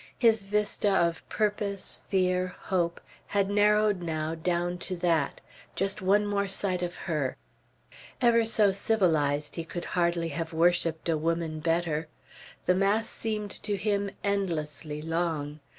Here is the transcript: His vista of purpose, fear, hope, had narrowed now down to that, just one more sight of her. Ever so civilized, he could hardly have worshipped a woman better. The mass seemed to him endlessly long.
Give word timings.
His 0.17 0.41
vista 0.41 0.89
of 0.91 1.29
purpose, 1.29 2.01
fear, 2.09 2.55
hope, 2.59 2.99
had 3.27 3.51
narrowed 3.51 4.01
now 4.01 4.33
down 4.33 4.79
to 4.79 4.95
that, 4.95 5.41
just 5.75 6.01
one 6.01 6.25
more 6.25 6.47
sight 6.47 6.81
of 6.81 6.95
her. 7.05 7.37
Ever 8.19 8.43
so 8.45 8.71
civilized, 8.71 9.53
he 9.57 9.63
could 9.63 9.85
hardly 9.93 10.29
have 10.29 10.53
worshipped 10.53 11.07
a 11.07 11.17
woman 11.19 11.59
better. 11.59 12.07
The 12.65 12.73
mass 12.73 13.09
seemed 13.09 13.51
to 13.61 13.77
him 13.77 14.09
endlessly 14.23 15.03
long. 15.03 15.59